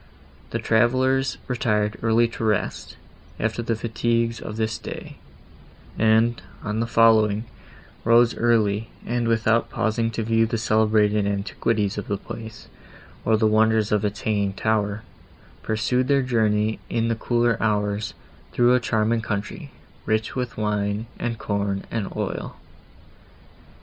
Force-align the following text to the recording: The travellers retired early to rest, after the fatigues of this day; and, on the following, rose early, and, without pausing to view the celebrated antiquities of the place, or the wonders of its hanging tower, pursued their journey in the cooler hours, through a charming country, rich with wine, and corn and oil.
The 0.49 0.57
travellers 0.57 1.37
retired 1.47 1.95
early 2.01 2.27
to 2.29 2.43
rest, 2.43 2.97
after 3.39 3.61
the 3.61 3.75
fatigues 3.75 4.39
of 4.39 4.57
this 4.57 4.79
day; 4.79 5.17
and, 5.95 6.41
on 6.63 6.79
the 6.79 6.87
following, 6.87 7.45
rose 8.03 8.35
early, 8.35 8.89
and, 9.05 9.27
without 9.27 9.69
pausing 9.69 10.09
to 10.09 10.23
view 10.23 10.47
the 10.47 10.57
celebrated 10.57 11.27
antiquities 11.27 11.99
of 11.99 12.07
the 12.07 12.17
place, 12.17 12.67
or 13.25 13.37
the 13.37 13.45
wonders 13.45 13.91
of 13.91 14.03
its 14.03 14.21
hanging 14.21 14.53
tower, 14.53 15.03
pursued 15.61 16.07
their 16.07 16.23
journey 16.23 16.79
in 16.89 17.07
the 17.07 17.15
cooler 17.15 17.55
hours, 17.61 18.15
through 18.53 18.73
a 18.73 18.79
charming 18.79 19.21
country, 19.21 19.69
rich 20.07 20.35
with 20.35 20.57
wine, 20.57 21.05
and 21.19 21.37
corn 21.37 21.85
and 21.91 22.11
oil. 22.15 22.55